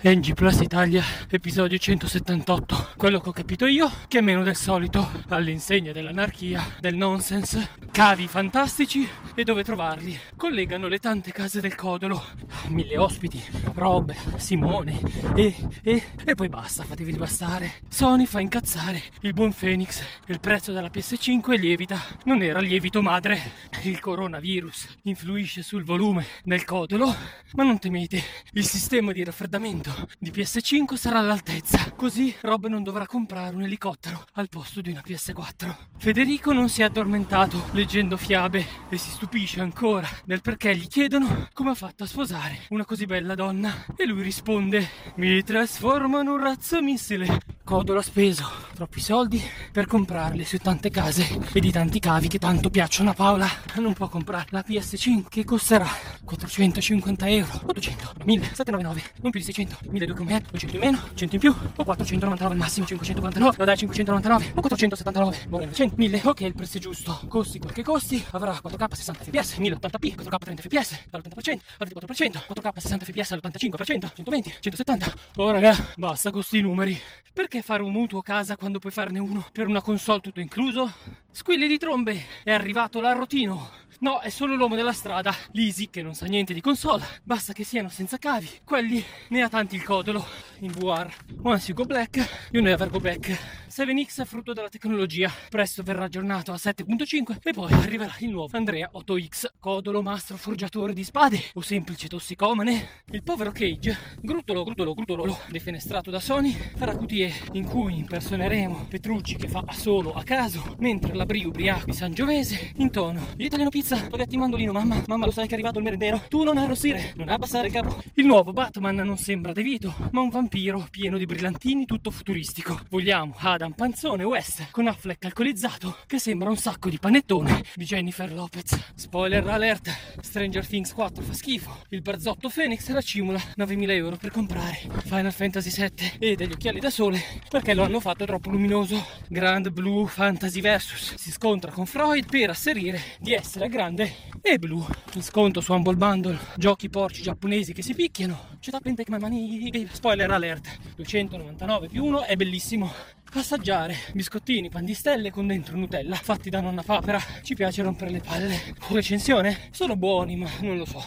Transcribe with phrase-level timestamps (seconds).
[0.00, 2.90] NG Plus Italia, episodio 178.
[2.96, 9.08] Quello che ho capito io, che meno del solito, all'insegna dell'anarchia, del nonsense, cavi fantastici
[9.34, 10.16] e dove trovarli.
[10.36, 12.24] Collegano le tante case del Codolo,
[12.68, 13.42] mille ospiti,
[13.74, 15.00] robe, Simone
[15.34, 17.72] e, e, e poi basta, fatevi bastare.
[17.88, 23.40] Sony fa incazzare il buon Phoenix, il prezzo della PS5 lievita, non era lievito madre.
[23.84, 27.14] Il coronavirus influisce sul volume del Codolo,
[27.54, 33.06] ma non temete, il sistema di raffreddamento di PS5 sarà all'altezza, così Rob non dovrà
[33.06, 35.74] comprare un elicottero al posto di una PS4.
[35.96, 41.48] Federico non si è addormentato leggendo fiabe e si stupisce ancora del perché gli chiedono
[41.52, 46.28] come ha fatto a sposare una così bella donna e lui risponde mi trasformo in
[46.28, 47.57] un razzo missile.
[47.68, 48.50] Codolo ha speso.
[48.72, 53.10] Troppi soldi per comprare le sue tante case e di tanti cavi che tanto piacciono
[53.10, 53.46] a Paola.
[53.74, 55.86] Non può comprare la PS5 che costerà
[56.24, 61.34] 450 euro, 800, 1000, 799, non più di 600, 1200 come 200 in meno, 100
[61.34, 66.20] in più, o 499 al massimo, 549, no dai 599, o 479, buono 100, 1000,
[66.24, 70.38] ok il prezzo è giusto, costi quel che costi, avrà 4K 60 fps, 1080p, 4K
[70.38, 76.42] 30 fps, all'80%, al 24%, 4K 60 fps all'85%, 120, 170, oh raga, basta con
[76.42, 77.00] sti numeri,
[77.38, 80.92] perché fare un mutuo casa quando puoi farne uno per una console tutto incluso?
[81.30, 83.70] Squilli di trombe, è arrivato l'arrotino.
[84.00, 87.04] No, è solo l'uomo della strada, l'Easy, che non sa niente di console.
[87.22, 88.48] Basta che siano senza cavi.
[88.64, 90.26] Quelli ne ha tanti il codolo.
[90.58, 91.14] In VR.
[91.42, 93.38] Once you go black, you never go back.
[93.78, 95.30] 7X è frutto della tecnologia.
[95.48, 99.50] Presto verrà aggiornato a 7.5 e poi arriverà il nuovo Andrea 8X.
[99.60, 103.04] Codolo mastro forgiatore di spade o semplice tossicomane.
[103.12, 109.36] Il povero Cage, gruttolo, gruttolo, gruttolo, defenestrato da Sony, farà QTE in cui impersoneremo Petrucci
[109.36, 114.36] che fa solo a caso, mentre la Bri ubriaco di Sangiovese intono l'italiano pizza, spaghetti
[114.36, 117.68] mandolino, mamma, mamma lo sai che è arrivato il merendero, tu non arrossire, non abbassare
[117.68, 118.02] il capo.
[118.14, 122.80] Il nuovo Batman non sembra De Vito, ma un vampiro pieno di brillantini tutto futuristico.
[122.88, 128.32] Vogliamo Adam Panzone West con Affleck alcolizzato che sembra un sacco di panettone di Jennifer
[128.32, 128.92] Lopez.
[128.94, 134.80] Spoiler alert, Stranger Things 4 fa schifo, il barzotto Phoenix racimula 9000 euro per comprare
[135.04, 139.04] Final Fantasy 7 e degli occhiali da sole perché lo hanno fatto troppo luminoso.
[139.28, 144.84] Grand Blue Fantasy Versus si scontra con Freud per asserire di essere grande e blu.
[145.14, 148.56] In sconto su Humble Bundle, giochi porci giapponesi che si picchiano.
[148.60, 148.80] C'è da
[149.18, 149.88] Money.
[149.90, 152.92] Spoiler alert, 299 più 1 è bellissimo.
[153.34, 157.20] Assaggiare biscottini, pan di stelle con dentro Nutella, fatti da nonna papera.
[157.42, 158.58] Ci piace rompere le palle.
[158.88, 159.68] Recensione?
[159.70, 161.04] Sono buoni, ma non lo so.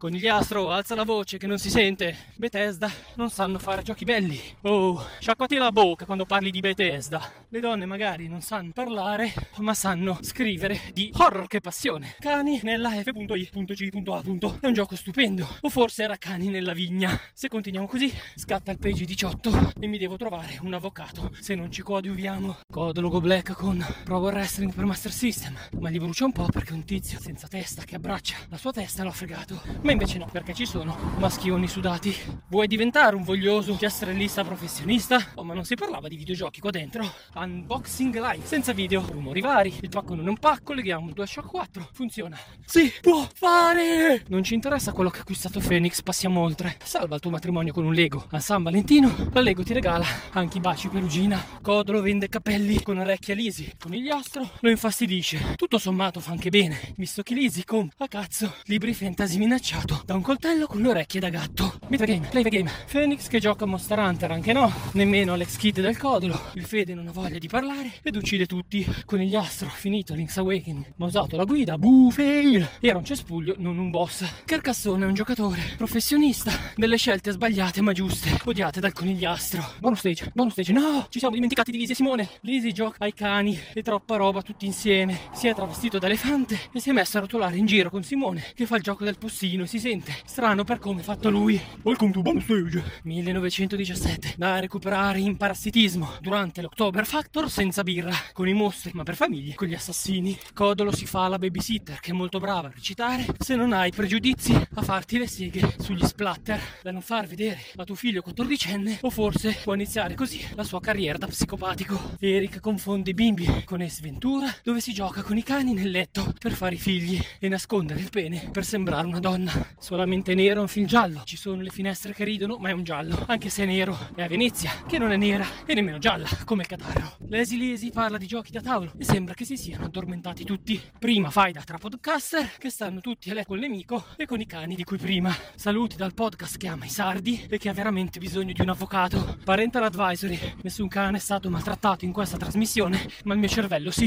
[0.00, 2.16] Conigliastro, alza la voce che non si sente.
[2.36, 4.40] Bethesda non sanno fare giochi belli.
[4.62, 7.30] Oh, sciacquati la bocca quando parli di Bethesda.
[7.50, 12.14] Le donne magari non sanno parlare, ma sanno scrivere di horror che passione.
[12.18, 14.22] Cani nella F.I.G.A.
[14.60, 15.46] È un gioco stupendo.
[15.60, 17.20] O forse era cani nella vigna.
[17.34, 21.30] Se continuiamo così, scatta il page 18 e mi devo trovare un avvocato.
[21.40, 25.54] Se non ci coadiuviamo, codo logo black con Pro Wrestling per Master System.
[25.78, 29.04] Ma gli brucia un po' perché un tizio senza testa che abbraccia la sua testa
[29.04, 29.60] l'ha fregato.
[29.90, 32.14] Ma invece no, perché ci sono maschioni sudati.
[32.46, 35.18] Vuoi diventare un voglioso piastrellista professionista?
[35.34, 37.12] Oh, ma non si parlava di videogiochi qua dentro.
[37.34, 39.76] Unboxing live, senza video, rumori vari.
[39.80, 41.88] Il pacco non è un pacco, leghiamo il DualShock 4.
[41.92, 42.38] Funziona.
[42.64, 44.22] Si può fare!
[44.28, 46.76] Non ci interessa quello che ha acquistato Phoenix, passiamo oltre.
[46.84, 48.26] Salva il tuo matrimonio con un Lego.
[48.30, 51.44] A San Valentino, la Lego ti regala anche i baci perugina.
[51.60, 53.74] Codolo vende capelli con orecchie lisi.
[53.76, 55.54] Conigliastro lo infastidisce.
[55.56, 59.38] Tutto sommato fa anche bene, visto che Lisi compra a cazzo libri fantasy
[59.80, 61.78] minacciato da un coltello con le orecchie da gatto.
[61.88, 62.70] Meta game, play the game.
[62.90, 64.72] Phoenix che gioca a Monster Hunter, anche no.
[64.92, 66.38] Nemmeno Alex Kidd del Codolo.
[66.54, 68.86] Il Fede non ha voglia di parlare ed uccide tutti.
[69.04, 70.94] Conigliastro, finito Link's Awakening.
[70.96, 72.68] Ma usato la guida, boo fail.
[72.80, 74.24] Era un cespuglio, non un boss.
[74.44, 79.64] Carcassone è un giocatore, professionista, delle scelte sbagliate ma giuste, odiate dal conigliastro.
[79.78, 81.06] Bonus stage, bonus stage, no!
[81.08, 82.28] Ci siamo dimenticati di Lisi e Simone.
[82.42, 85.18] Lisi gioca ai cani e troppa roba tutti insieme.
[85.32, 88.44] Si è travestito da elefante e si è messo a rotolare in giro con Simone,
[88.54, 91.60] che fa il gioco del postino e si sente strano per come è fatto lui.
[91.82, 92.82] Welcome to bonus stage.
[93.04, 99.14] 1917, da recuperare in parassitismo durante l'October Factor senza birra, con i mostri, ma per
[99.14, 100.36] famiglie, con gli assassini.
[100.54, 104.52] Codolo si fa la babysitter, che è molto brava a recitare, se non hai pregiudizi
[104.74, 109.10] a farti le seghe sugli splatter, da non far vedere a tuo figlio 14enne, o
[109.10, 112.16] forse può iniziare così la sua carriera da psicopatico.
[112.18, 116.34] Eric confonde i bimbi con Ace Ventura, dove si gioca con i cani nel letto
[116.40, 119.58] per fare i figli e nascondere il pene per sembrare una donna.
[119.78, 121.22] Solamente nero è un film giallo.
[121.24, 123.96] Ci sono le finestre che ridono, ma è un giallo, anche se è nero.
[124.14, 127.16] È a Venezia, che non è nera e nemmeno gialla, come il catarro.
[127.28, 130.80] Lesi Lesi parla di giochi da tavolo e sembra che si siano addormentati tutti.
[130.98, 134.74] Prima Faida tra podcaster, che stanno tutti a lei col nemico e con i cani
[134.74, 135.34] di cui prima.
[135.54, 139.38] Saluti dal podcast che ama i sardi e che ha veramente bisogno di un avvocato.
[139.44, 144.06] Parental advisory, nessun cane è stato maltrattato in questa trasmissione, ma il mio cervello sì.